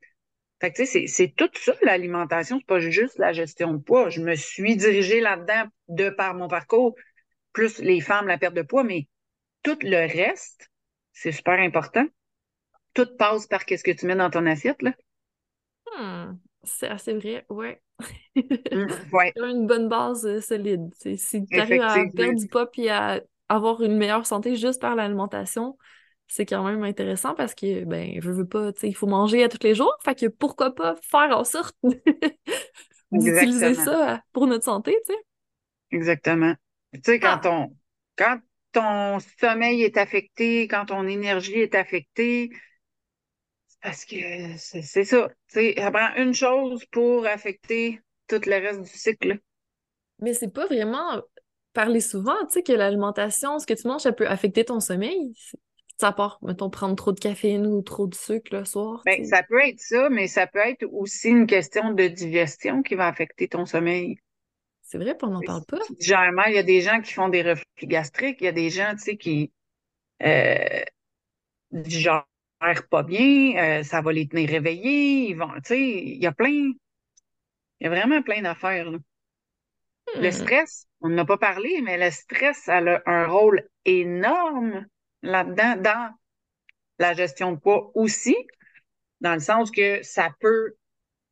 [0.86, 2.60] C'est tout ça, l'alimentation.
[2.60, 4.10] C'est pas juste la gestion de poids.
[4.10, 6.96] Je me suis dirigée là-dedans de par mon parcours,
[7.52, 9.08] plus les femmes, la perte de poids, mais
[9.62, 10.70] tout le reste,
[11.12, 12.06] c'est super important.
[12.96, 14.94] Tout passe par qu'est-ce que tu mets dans ton assiette, là.
[15.98, 17.82] Hmm, c'est assez vrai, ouais.
[18.74, 20.94] Mm, ouais, une bonne base euh, solide.
[20.96, 24.96] Si tu arrives à perdre du poids puis à avoir une meilleure santé juste par
[24.96, 25.78] l'alimentation,
[26.28, 29.44] c'est quand même intéressant parce que, ben, je veux pas, tu sais, il faut manger
[29.44, 29.96] à tous les jours.
[30.04, 31.76] Fait que pourquoi pas faire en sorte
[33.12, 35.20] d'utiliser ça pour notre santé, tu sais?
[35.92, 36.56] Exactement.
[36.94, 37.78] Tu sais, quand Ah, ton,
[38.18, 38.40] quand
[38.72, 42.50] ton sommeil est affecté, quand ton énergie est affectée,
[43.84, 44.16] parce que
[44.58, 45.30] c'est ça.
[45.50, 49.40] Tu sais, ça prend une chose pour affecter tout le reste du cycle.
[50.20, 51.22] mais c'est pas vraiment
[51.74, 55.34] parler souvent, tu sais, que l'alimentation, ce que tu manges, ça peut affecter ton sommeil.
[56.00, 59.44] Ça part, mettons, prendre trop de caféine ou trop de sucre le soir, Ben, ça
[59.44, 63.48] peut être ça, mais ça peut être aussi une question de digestion qui va affecter
[63.48, 64.18] ton sommeil.
[64.82, 65.78] C'est vrai, on n'en parle pas.
[66.32, 68.70] mal, il y a des gens qui font des reflux gastriques, il y a des
[68.70, 69.52] gens, tu sais, qui
[70.24, 70.84] euh,
[71.72, 72.26] digèrent
[72.90, 76.32] pas bien, euh, ça va les tenir réveillés, ils vont, tu sais, il y a
[76.32, 76.76] plein, il
[77.82, 78.98] y a vraiment plein d'affaires, là.
[80.18, 80.32] Le Hmm.
[80.32, 84.86] stress, on n'a pas parlé, mais le stress, a un rôle énorme
[85.22, 86.14] là-dedans, dans
[87.00, 88.36] la gestion de poids aussi,
[89.22, 90.76] dans le sens que ça peut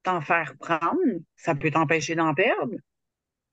[0.04, 1.00] t'en faire prendre,
[1.38, 2.76] ça peut t'empêcher d'en perdre.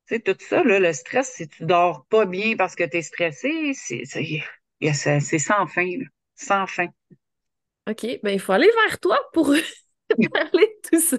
[0.08, 2.98] Tu sais, tout ça, là, le stress, si tu dors pas bien parce que tu
[2.98, 6.06] es stressé, c'est c'est- c'est sans fin, là.
[6.36, 6.88] Sans fin.
[7.88, 9.46] OK, ben il faut aller vers toi pour
[10.32, 11.16] parler de tout ça.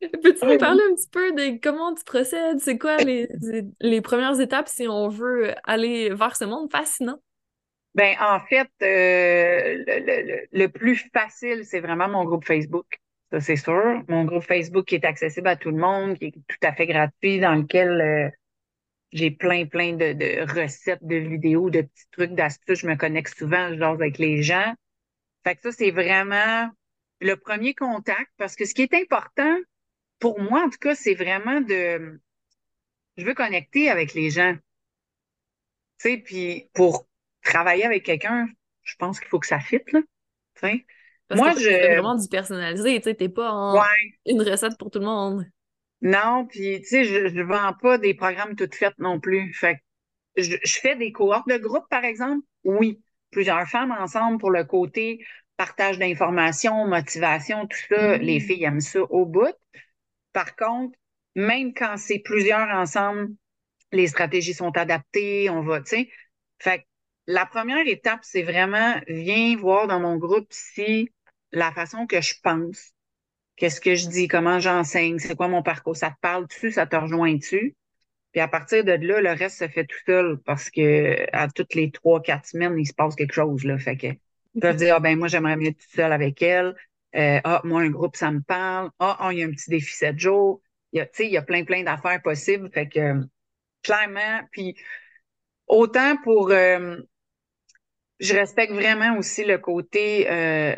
[0.22, 2.60] Peux-tu nous parler un petit peu de comment tu procèdes?
[2.60, 3.28] C'est quoi les,
[3.80, 7.20] les premières étapes si on veut aller vers ce monde fascinant?
[7.94, 12.98] Ben, en fait, euh, le, le- le- plus facile, c'est vraiment mon groupe Facebook.
[13.30, 14.02] Ça, c'est sûr.
[14.08, 16.86] Mon groupe Facebook qui est accessible à tout le monde, qui est tout à fait
[16.86, 18.28] gratuit, dans lequel euh,
[19.12, 22.80] j'ai plein, plein de, de recettes, de vidéos, de petits trucs, d'astuces.
[22.80, 24.74] Je me connecte souvent, je jase avec les gens.
[25.44, 26.70] Fait que ça, c'est vraiment
[27.20, 29.56] le premier contact, parce que ce qui est important,
[30.20, 32.20] pour moi, en tout cas, c'est vraiment de...
[33.16, 34.56] Je veux connecter avec les gens.
[35.98, 37.08] Tu sais, puis pour
[37.42, 38.48] travailler avec quelqu'un,
[38.82, 40.00] je pense qu'il faut que ça fitte, là.
[40.54, 40.86] Tu sais.
[41.28, 41.68] Parce Moi, que je...
[41.70, 45.44] vraiment du personnalisé, tu sais, t'es pas en Ouais, une recette pour tout le monde.
[46.02, 49.52] non, puis tu sais, je, je vends pas des programmes toutes faites non plus.
[49.54, 49.76] Fait
[50.36, 52.44] que je, je fais des cohortes de groupe, par exemple?
[52.64, 53.02] Oui,
[53.34, 55.24] plusieurs femmes ensemble pour le côté
[55.58, 58.18] partage d'informations, motivation, tout ça.
[58.18, 58.46] Les Mm.
[58.46, 59.54] filles aiment ça au bout.
[60.32, 60.98] Par contre,
[61.36, 63.34] même quand c'est plusieurs ensemble,
[63.92, 66.10] les stratégies sont adaptées, on va, tu sais.
[66.60, 66.84] Fait que
[67.28, 71.10] la première étape, c'est vraiment, viens voir dans mon groupe si
[71.52, 72.92] la façon que je pense,
[73.56, 76.96] qu'est-ce que je dis, comment j'enseigne, c'est quoi mon parcours, ça te parle-tu, ça te
[76.96, 77.76] rejoint-tu?
[78.34, 81.74] Puis à partir de là, le reste se fait tout seul parce que à toutes
[81.74, 83.62] les trois, quatre semaines, il se passe quelque chose.
[83.64, 83.78] Là.
[83.78, 86.74] Fait que ils peuvent dire Ah ben moi, j'aimerais mieux tout seul avec elle.
[87.14, 88.90] Euh, ah, moi, un groupe, ça me parle.
[88.98, 90.60] Ah, ah, il y a un petit défi sept jours.
[90.90, 92.68] Il y a, il y a plein, plein d'affaires possibles.
[92.72, 93.22] Fait que
[93.84, 94.74] clairement, puis
[95.68, 96.96] autant pour euh,
[98.18, 100.74] je respecte vraiment aussi le côté euh,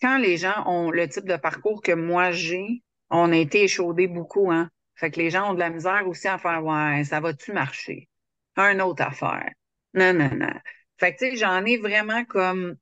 [0.00, 4.06] quand les gens ont le type de parcours que moi j'ai, on a été échaudés
[4.06, 4.70] beaucoup, hein.
[4.96, 8.08] Fait que les gens ont de la misère aussi à faire Ouais, ça va-tu marcher?
[8.56, 9.50] Un autre affaire.
[9.94, 10.54] Non, non, non.
[10.98, 12.76] Fait que tu sais, j'en ai vraiment comme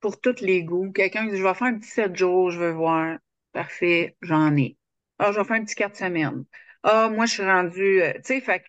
[0.00, 0.90] pour tous les goûts.
[0.92, 3.18] Quelqu'un dit Je vais faire un petit sept jours, je veux voir.
[3.52, 4.76] Parfait, j'en ai.
[5.18, 6.44] Ah, je vais faire un petit quatre semaines.
[6.82, 8.02] Ah, moi, je suis rendue.
[8.02, 8.66] Euh, tu sais, fait que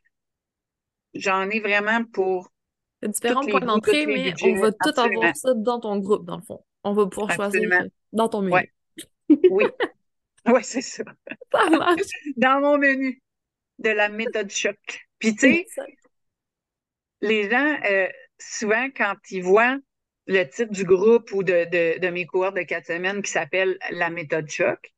[1.15, 2.51] j'en ai vraiment pour
[3.01, 6.63] différents points d'entrée, mais on va tout avoir ça dans ton groupe, dans le fond.
[6.83, 7.69] On va pouvoir choisir
[8.11, 8.73] dans ton menu.
[9.49, 9.65] oui.
[10.47, 11.03] Oui, c'est ça.
[11.51, 12.01] Ça marche.
[12.37, 13.21] Dans mon menu
[13.79, 14.77] de la méthode choc.
[15.19, 15.67] Puis, tu sais,
[17.21, 18.07] les gens, euh,
[18.39, 19.77] souvent, quand ils voient
[20.27, 23.77] le titre du groupe ou de, de, de mes cours de quatre semaines qui s'appelle
[23.91, 24.93] la méthode choc,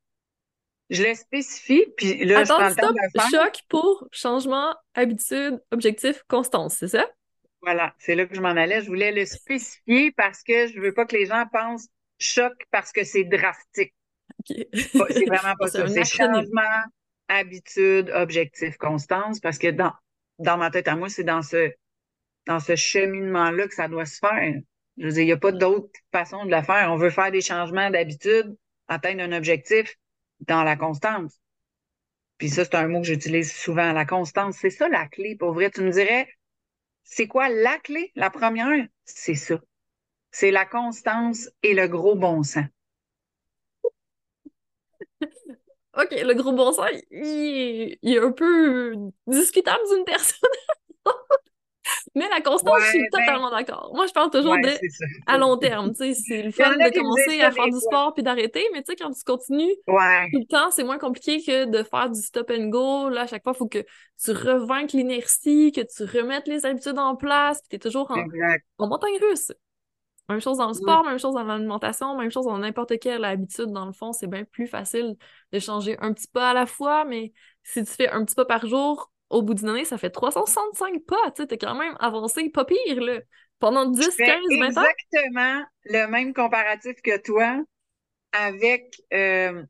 [0.89, 3.29] je le spécifie, puis là, je prends le temps de le faire.
[3.29, 7.05] choc pour changement, habitude, objectif, constance, c'est ça?
[7.61, 8.81] Voilà, c'est là que je m'en allais.
[8.81, 11.87] Je voulais le spécifier parce que je veux pas que les gens pensent
[12.19, 13.93] choc parce que c'est drastique.
[15.09, 15.87] C'est vraiment pas ça.
[15.87, 16.61] C'est changement,
[17.27, 19.93] habitude, objectif, constance, parce que dans,
[20.39, 21.71] dans ma tête à moi, c'est dans ce,
[22.47, 24.55] dans ce cheminement-là que ça doit se faire.
[24.97, 26.91] Je veux dire, il n'y a pas d'autre façon de le faire.
[26.91, 28.55] On veut faire des changements d'habitude,
[28.87, 29.95] atteindre un objectif
[30.41, 31.39] dans la constance.
[32.37, 34.57] Puis ça, c'est un mot que j'utilise souvent, la constance.
[34.57, 35.69] C'est ça la clé, pour vrai.
[35.71, 36.27] Tu me dirais,
[37.03, 38.11] c'est quoi la clé?
[38.15, 39.59] La première, c'est ça.
[40.31, 42.65] C'est la constance et le gros bon sens.
[45.97, 48.95] OK, le gros bon sens, il, est un peu
[49.27, 50.49] discutable d'une personne.
[52.15, 53.91] Mais la constance, je suis ben totalement d'accord.
[53.93, 54.69] Moi, je parle toujours de
[55.27, 55.93] à long terme.
[55.93, 59.11] C'est le fun de commencer à faire du sport puis d'arrêter, mais tu sais, quand
[59.11, 63.09] tu continues tout le temps, c'est moins compliqué que de faire du stop and go.
[63.09, 63.83] Là, à chaque fois, il faut que
[64.23, 68.23] tu revainques l'inertie, que tu remettes les habitudes en place, puis tu es toujours en,
[68.79, 69.51] en montagne russe.
[70.29, 73.67] Même chose dans le sport, même chose dans l'alimentation, même chose dans n'importe quelle habitude.
[73.67, 75.15] Dans le fond, c'est bien plus facile
[75.51, 77.31] de changer un petit pas à la fois, mais
[77.63, 81.03] si tu fais un petit pas par jour, au bout d'une année, ça fait 365
[81.05, 81.31] pas.
[81.35, 83.19] Tu sais, t'es quand même avancé, pas pire, là.
[83.59, 84.27] Pendant 10, 15,
[84.59, 84.83] 20 ans.
[84.83, 87.63] Exactement le même comparatif que toi
[88.31, 89.01] avec.
[89.13, 89.63] Euh,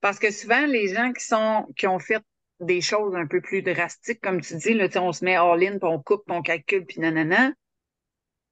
[0.00, 2.22] parce que souvent, les gens qui sont qui ont fait
[2.60, 5.88] des choses un peu plus drastiques, comme tu dis, là, on se met all-in, puis
[5.88, 7.52] on coupe, puis on calcule, puis nanana,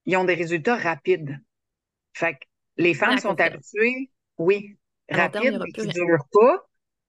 [0.04, 1.38] ils ont des résultats rapides.
[2.16, 2.46] Fait que
[2.78, 4.78] les femmes sont habituées, oui,
[5.10, 6.66] rapides, mais qui ne durent pas.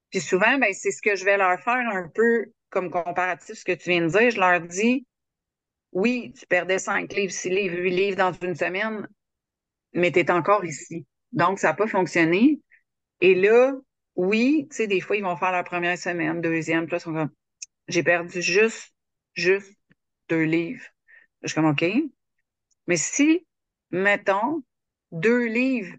[0.09, 3.63] Puis souvent, ben, c'est ce que je vais leur faire un peu comme comparatif, ce
[3.63, 4.31] que tu viens de dire.
[4.31, 5.05] Je leur dis,
[5.93, 9.07] oui, tu perdais 5 livres, 6 livres, 8 livres dans une semaine,
[9.93, 11.05] mais tu es encore ici.
[11.31, 12.59] Donc, ça n'a pas fonctionné.
[13.21, 13.73] Et là,
[14.15, 17.01] oui, tu sais, des fois, ils vont faire leur première semaine, deuxième, puis là, ils
[17.01, 17.31] sont comme,
[17.87, 18.93] j'ai perdu juste,
[19.35, 19.73] juste
[20.27, 20.83] deux livres.
[21.43, 21.85] Je suis comme, OK.
[22.87, 23.45] Mais si,
[23.91, 24.63] mettons,
[25.11, 25.95] deux livres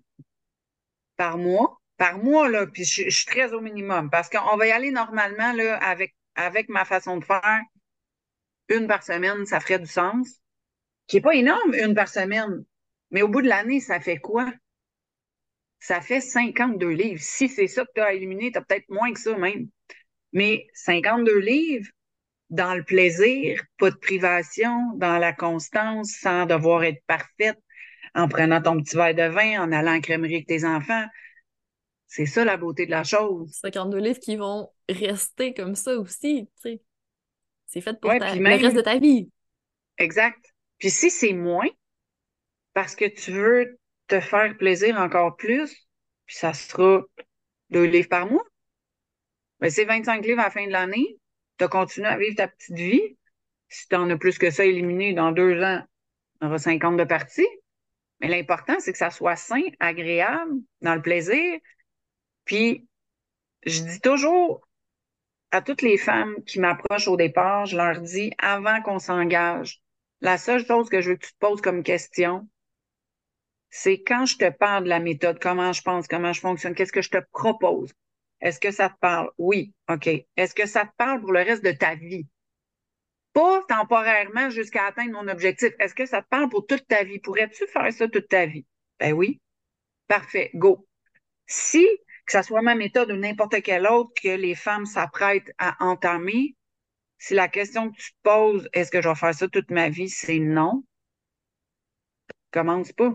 [1.16, 4.70] par mois, par mois, là, puis je, suis très au minimum, parce qu'on va y
[4.70, 7.62] aller normalement, là, avec, avec ma façon de faire,
[8.68, 10.40] une par semaine, ça ferait du sens.
[11.06, 12.64] Qui n'est pas énorme, une par semaine.
[13.10, 14.52] Mais au bout de l'année, ça fait quoi?
[15.80, 17.22] Ça fait 52 livres.
[17.22, 19.68] Si c'est ça que tu as éliminé, tu as peut-être moins que ça même.
[20.32, 21.88] Mais 52 livres,
[22.50, 27.58] dans le plaisir, pas de privation, dans la constance, sans devoir être parfaite,
[28.18, 31.04] en prenant ton petit verre de vin, en allant en crèmerie avec tes enfants.
[32.08, 33.52] C'est ça la beauté de la chose.
[33.52, 36.82] 52 livres qui vont rester comme ça aussi, tu sais.
[37.66, 38.18] C'est fait pour le
[38.62, 39.30] reste de ta vie.
[39.98, 40.38] Exact.
[40.78, 41.68] Puis si c'est moins,
[42.72, 43.78] parce que tu veux
[44.08, 45.70] te faire plaisir encore plus,
[46.26, 47.02] puis ça sera
[47.70, 48.44] deux livres par mois,
[49.60, 51.18] ben c'est 25 livres à la fin de l'année.
[51.58, 53.16] Tu as continué à vivre ta petite vie.
[53.68, 55.82] Si tu en as plus que ça éliminé dans deux ans,
[56.40, 57.46] tu auras 50 de parties.
[58.20, 61.58] Mais l'important, c'est que ça soit sain, agréable, dans le plaisir.
[62.44, 62.88] Puis,
[63.64, 64.66] je dis toujours
[65.50, 69.82] à toutes les femmes qui m'approchent au départ, je leur dis, avant qu'on s'engage,
[70.20, 72.48] la seule chose que je veux que tu te poses comme question,
[73.70, 76.92] c'est quand je te parle de la méthode, comment je pense, comment je fonctionne, qu'est-ce
[76.92, 77.92] que je te propose?
[78.40, 79.30] Est-ce que ça te parle?
[79.38, 79.72] Oui.
[79.88, 80.08] OK.
[80.36, 82.26] Est-ce que ça te parle pour le reste de ta vie?
[83.38, 85.70] Pas temporairement jusqu'à atteindre mon objectif.
[85.78, 87.20] Est-ce que ça te parle pour toute ta vie?
[87.20, 88.66] Pourrais-tu faire ça toute ta vie?
[88.98, 89.40] Ben oui.
[90.08, 90.50] Parfait.
[90.54, 90.86] Go.
[91.46, 91.86] Si,
[92.26, 96.56] que ce soit ma méthode ou n'importe quelle autre que les femmes s'apprêtent à entamer,
[97.18, 99.88] si la question que tu te poses, est-ce que je vais faire ça toute ma
[99.88, 100.82] vie, c'est non,
[102.50, 103.14] commence pas.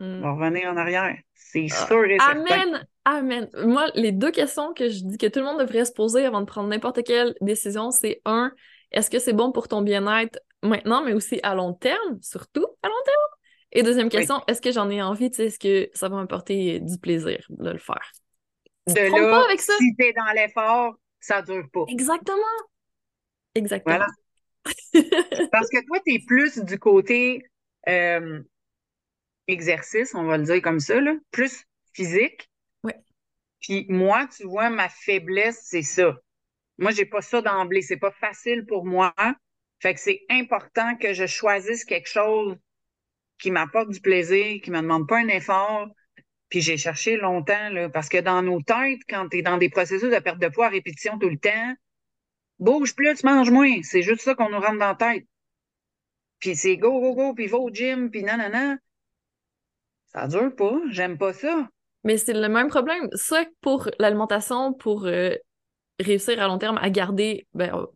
[0.00, 1.16] On va revenir en arrière.
[1.34, 1.86] C'est ah.
[1.86, 2.40] sûr et certain.
[2.40, 2.86] Amen!
[3.04, 3.48] Amen!
[3.64, 6.40] Moi, les deux questions que je dis que tout le monde devrait se poser avant
[6.40, 8.52] de prendre n'importe quelle décision, c'est un,
[8.92, 12.88] est-ce que c'est bon pour ton bien-être maintenant, mais aussi à long terme, surtout à
[12.88, 13.38] long terme?
[13.72, 15.26] Et deuxième question, est-ce que j'en ai envie?
[15.26, 18.12] Est-ce que ça va m'apporter du plaisir de le faire?
[18.86, 19.74] De là, pas avec ça.
[19.78, 21.84] si t'es dans l'effort, ça dure pas.
[21.88, 22.38] Exactement.
[23.54, 23.96] Exactement.
[23.96, 24.08] Voilà.
[25.52, 27.42] Parce que toi, t'es plus du côté
[27.88, 28.40] euh,
[29.46, 32.50] exercice, on va le dire comme ça, là, plus physique.
[32.84, 32.92] Oui.
[33.60, 36.16] Puis moi, tu vois, ma faiblesse, c'est ça.
[36.78, 37.82] Moi, j'ai pas ça d'emblée.
[37.82, 39.14] C'est pas facile pour moi.
[39.80, 42.56] Fait que c'est important que je choisisse quelque chose
[43.38, 45.88] qui m'apporte du plaisir, qui me demande pas un effort.
[46.48, 49.68] Puis j'ai cherché longtemps, là, parce que dans nos têtes, quand tu es dans des
[49.68, 51.74] processus de perte de poids à répétition tout le temps,
[52.58, 53.82] bouge plus, tu manges moins.
[53.82, 55.26] C'est juste ça qu'on nous rentre dans la tête.
[56.40, 58.76] Puis c'est go, go, go, puis va au gym, puis nanana.
[60.06, 60.80] Ça dure pas.
[60.90, 61.68] J'aime pas ça.
[62.04, 63.08] Mais c'est le même problème.
[63.12, 65.34] Ça, pour l'alimentation, pour euh,
[65.98, 67.86] réussir à long terme à garder, ben, euh,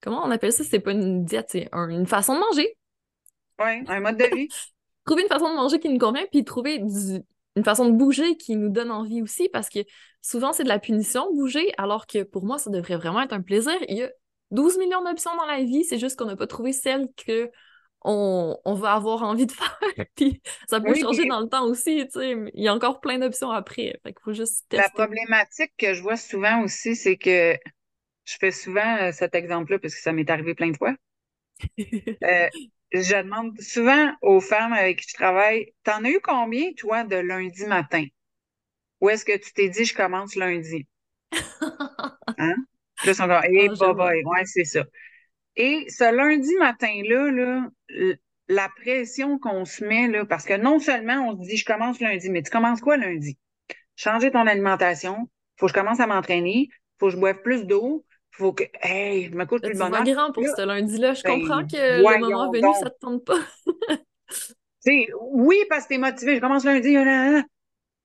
[0.00, 0.64] comment on appelle ça?
[0.64, 2.76] C'est pas une diète, c'est une façon de manger.
[3.60, 4.48] Oui, un mode de vie.
[5.04, 8.56] trouver une façon de manger qui nous convient, puis trouver une façon de bouger qui
[8.56, 9.80] nous donne envie aussi, parce que
[10.20, 13.40] souvent, c'est de la punition, bouger, alors que pour moi, ça devrait vraiment être un
[13.40, 13.74] plaisir.
[13.88, 14.10] Il y a
[14.50, 17.50] 12 millions d'options dans la vie, c'est juste qu'on n'a pas trouvé celle que
[18.04, 19.52] on, va avoir envie de
[19.96, 20.06] faire.
[20.14, 22.36] puis ça peut changer dans le temps aussi, tu sais.
[22.54, 23.98] Il y a encore plein d'options après.
[24.02, 24.76] Fait qu'il faut juste tester.
[24.76, 27.56] La problématique que je vois souvent aussi, c'est que
[28.24, 30.94] je fais souvent euh, cet exemple-là parce que ça m'est arrivé plein de fois.
[32.22, 32.48] Euh,
[32.92, 37.16] je demande souvent aux femmes avec qui je travaille, t'en as eu combien, toi, de
[37.16, 38.04] lundi matin?
[39.00, 40.86] Ou est-ce que tu t'es dit, je commence lundi?
[42.38, 42.54] Hein?
[42.96, 44.84] Plus encore, hey, oh, ouais, c'est ça.
[45.58, 47.68] Et ce lundi matin-là, là,
[48.48, 52.00] la pression qu'on se met, là, parce que non seulement on se dit, je commence
[52.00, 53.36] lundi, mais tu commences quoi lundi?
[53.96, 56.68] Changer ton alimentation, faut que je commence à m'entraîner,
[57.00, 60.02] faut que je boive plus d'eau, faut que, hey, je me coûte plus le bonheur.
[60.06, 61.14] C'est grand pour ce lundi-là.
[61.14, 63.40] Je ben, comprends que le moment venu, ça te tente pas.
[65.32, 66.36] oui, parce que t'es motivé.
[66.36, 66.96] Je commence lundi.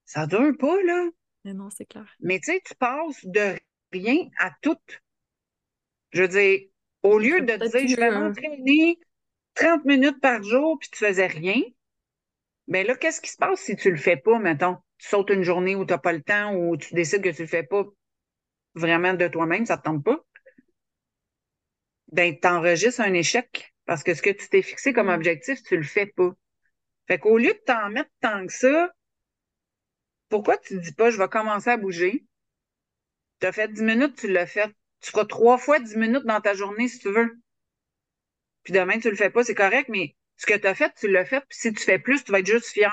[0.05, 1.07] Ça dure pas, là.
[1.45, 2.11] Mais non, c'est clair.
[2.19, 3.55] Mais tu sais, tu passes de
[3.91, 4.77] rien à tout.
[6.11, 6.59] Je veux dire,
[7.03, 8.97] au lieu de te dire, je vais m'entraîner
[9.55, 11.61] 30 minutes par jour, puis tu faisais rien,
[12.67, 14.77] ben là, qu'est-ce qui se passe si tu le fais pas, mettons?
[14.97, 17.41] Tu sautes une journée où tu n'as pas le temps, ou tu décides que tu
[17.41, 17.83] le fais pas
[18.73, 20.23] vraiment de toi-même, ça te tente pas?
[22.11, 25.15] Ben, t'enregistres un échec parce que ce que tu t'es fixé comme mm.
[25.15, 26.31] objectif, tu le fais pas.
[27.07, 28.93] Fait qu'au lieu de t'en mettre tant que ça,
[30.29, 32.25] pourquoi tu dis pas, je vais commencer à bouger?
[33.39, 36.39] Tu as fait 10 minutes, tu l'as fait tu feras trois fois dix minutes dans
[36.39, 37.37] ta journée si tu veux.
[38.63, 41.11] Puis demain, tu le fais pas, c'est correct, mais ce que tu as fait, tu
[41.11, 41.41] l'as fait.
[41.49, 42.89] Puis si tu fais plus, tu vas être juste fier.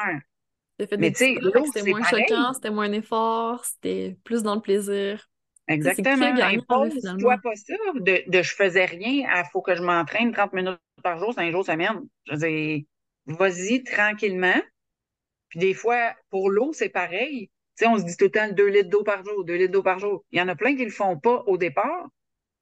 [0.98, 1.36] mais tu sais,
[1.72, 5.30] c'était moins choquant, c'était moins effort, c'était plus dans le plaisir.
[5.68, 6.26] Exactement.
[6.26, 10.80] Impose-toi pas ça de, de, je faisais rien, il faut que je m'entraîne 30 minutes
[11.04, 12.00] par jour, 5 jours semaine.
[12.26, 12.82] Je veux dire,
[13.26, 14.60] vas-y tranquillement.
[15.48, 17.50] Puis des fois, pour l'eau, c'est pareil
[17.86, 19.98] on se dit tout le temps 2 litres d'eau par jour, 2 litres d'eau par
[19.98, 20.24] jour.
[20.30, 22.08] Il y en a plein qui le font pas au départ.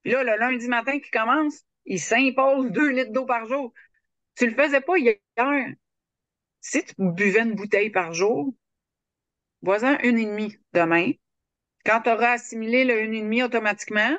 [0.02, 3.72] Puis là, le lundi matin qui commence, ils s'imposent 2 litres d'eau par jour.
[4.36, 5.16] Tu le faisais pas hier.
[6.60, 8.54] Si tu buvais une bouteille par jour,
[9.62, 11.12] bois-en une et demie demain.
[11.84, 14.16] Quand tu auras assimilé le une et demie automatiquement,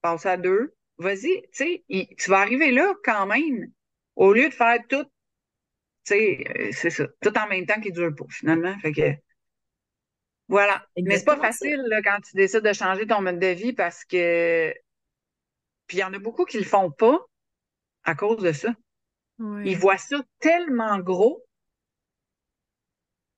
[0.00, 0.74] passe à deux.
[0.98, 3.72] Vas-y, tu sais, tu vas arriver là quand même.
[4.16, 5.10] Au lieu de faire tout, tu
[6.04, 8.76] sais, euh, c'est ça, tout en même temps qui dure pas, finalement.
[8.80, 9.14] Fait que,
[10.48, 10.84] voilà.
[10.96, 14.04] Mais c'est pas facile là, quand tu décides de changer ton mode de vie parce
[14.04, 14.72] que.
[15.86, 17.18] Puis il y en a beaucoup qui le font pas
[18.04, 18.74] à cause de ça.
[19.64, 21.42] Ils voient ça tellement gros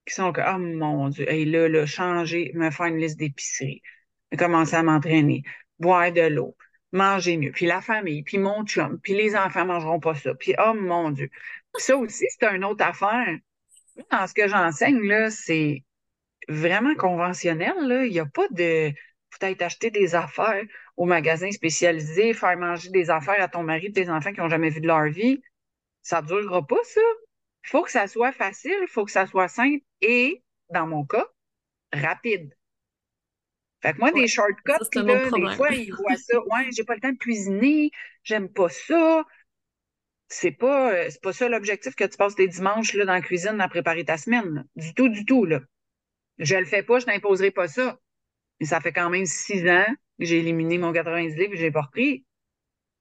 [0.07, 3.81] qu'ils sont comme Oh mon Dieu, hey, là, là, changer, me faire une liste d'épicerie,
[4.39, 5.43] commencer à m'entraîner,
[5.79, 6.57] boire de l'eau,
[6.93, 10.55] manger mieux, puis la famille, puis mon chum, puis les enfants mangeront pas ça, puis
[10.59, 11.31] oh mon Dieu.
[11.77, 13.37] Ça aussi, c'est une autre affaire.
[14.11, 15.85] Dans ce que j'enseigne, là, c'est
[16.49, 17.75] vraiment conventionnel.
[17.81, 18.05] Là.
[18.05, 18.91] Il n'y a pas de
[19.39, 20.63] peut-être acheter des affaires
[20.97, 24.49] au magasin spécialisé, faire manger des affaires à ton mari et tes enfants qui n'ont
[24.49, 25.43] jamais vu de leur vie.
[26.03, 27.01] Ça ne durera pas, ça.
[27.65, 31.05] Il faut que ça soit facile, il faut que ça soit simple et, dans mon
[31.05, 31.27] cas,
[31.93, 32.55] rapide.
[33.81, 36.39] Fait que moi, des shortcuts, là, des fois, ils voient ça.
[36.41, 37.91] Ouais, j'ai pas le temps de cuisiner,
[38.23, 39.25] j'aime pas ça.
[40.29, 43.21] C'est pas, euh, c'est pas ça l'objectif que tu passes tes dimanches là, dans la
[43.21, 44.67] cuisine à préparer ta semaine.
[44.75, 45.45] Du tout, du tout.
[45.45, 45.61] Là.
[46.39, 47.99] Je le fais pas, je n'imposerai pas ça.
[48.61, 49.87] Mais ça fait quand même six ans
[50.19, 52.25] que j'ai éliminé mon 90 livres et j'ai pas repris.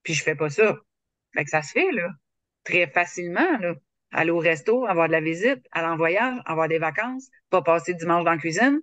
[0.04, 0.78] Puis je fais pas ça.
[1.34, 2.10] Fait que ça se fait, là.
[2.64, 3.76] Très facilement, là.
[4.12, 7.94] Aller au resto, avoir de la visite, aller en voyage, avoir des vacances, pas passer
[7.96, 8.80] dimanche dans la cuisine,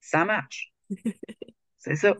[0.00, 0.72] ça marche.
[1.78, 2.16] c'est ça.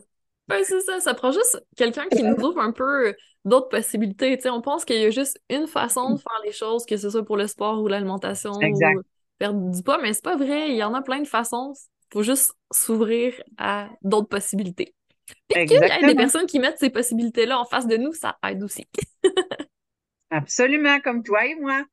[0.49, 3.15] Ben, c'est ça, ça prend juste quelqu'un qui nous ouvre un peu
[3.45, 4.37] d'autres possibilités.
[4.39, 7.09] sais, on pense qu'il y a juste une façon de faire les choses, que ce
[7.09, 9.01] soit pour le sport ou l'alimentation ou
[9.39, 10.69] perdre du poids, mais c'est pas vrai.
[10.69, 11.73] Il y en a plein de façons.
[12.09, 14.93] Il faut juste s'ouvrir à d'autres possibilités.
[15.47, 18.37] Puis qu'il y ait des personnes qui mettent ces possibilités-là en face de nous, ça
[18.47, 18.87] aide aussi.
[20.31, 21.83] Absolument, comme toi et moi.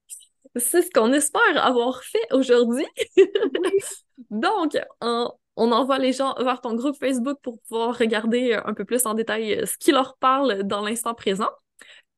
[0.56, 2.86] C'est ce qu'on espère avoir fait aujourd'hui.
[4.30, 9.04] Donc, on, envoie les gens vers ton groupe Facebook pour pouvoir regarder un peu plus
[9.06, 11.50] en détail euh, ce qui leur parle dans l'instant présent.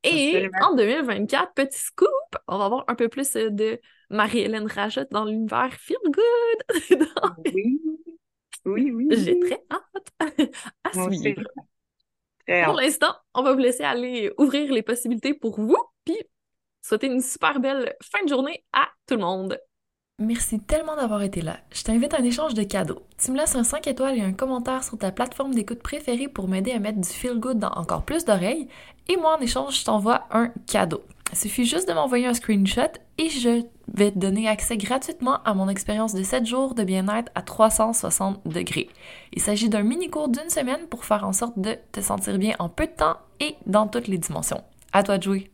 [0.05, 2.09] Et en 2024, petit scoop,
[2.47, 3.81] on va avoir un peu plus de
[4.11, 7.09] Marie-Hélène Rajotte dans l'univers Feel Good.
[7.55, 7.81] oui.
[8.65, 9.09] Oui, oui.
[9.11, 10.53] J'ai très hâte
[10.85, 11.43] à suivre.
[12.65, 16.17] Pour l'instant, on va vous laisser aller ouvrir les possibilités pour vous, puis
[16.83, 19.59] souhaiter une super belle fin de journée à tout le monde.
[20.21, 21.59] Merci tellement d'avoir été là.
[21.71, 23.03] Je t'invite à un échange de cadeaux.
[23.23, 26.49] Tu me laisses un 5 étoiles et un commentaire sur ta plateforme d'écoute préférée pour
[26.49, 28.67] m'aider à mettre du feel good dans encore plus d'oreilles.
[29.07, 31.05] Et moi, en échange, je t'envoie un cadeau.
[31.31, 33.63] Il suffit juste de m'envoyer un screenshot et je
[33.95, 38.41] vais te donner accès gratuitement à mon expérience de 7 jours de bien-être à 360
[38.45, 38.89] degrés.
[39.35, 42.69] Il s'agit d'un mini-cours d'une semaine pour faire en sorte de te sentir bien en
[42.69, 44.65] peu de temps et dans toutes les dimensions.
[44.93, 45.51] À toi de jouer!